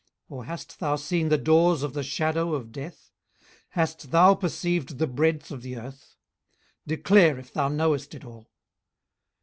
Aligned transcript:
or 0.29 0.45
hast 0.45 0.79
thou 0.79 0.95
seen 0.95 1.29
the 1.29 1.37
doors 1.37 1.83
of 1.83 1.93
the 1.93 2.01
shadow 2.01 2.55
of 2.55 2.71
death? 2.71 3.11
18:038:018 3.33 3.47
Hast 3.69 4.09
thou 4.09 4.33
perceived 4.33 4.97
the 4.97 5.05
breadth 5.05 5.51
of 5.51 5.61
the 5.61 5.77
earth? 5.77 6.15
declare 6.87 7.37
if 7.37 7.53
thou 7.53 7.67
knowest 7.67 8.15
it 8.15 8.25
all. 8.25 8.49